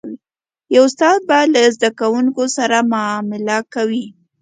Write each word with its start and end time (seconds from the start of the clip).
یو 0.75 0.83
استاد 0.87 1.19
به 1.27 1.37
له 1.53 1.61
زده 1.75 1.89
کوونکو 1.99 2.43
سره 2.57 2.77
معامله 2.91 3.57
کوي. 3.73 4.05